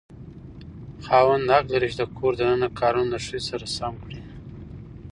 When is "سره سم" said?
3.49-3.93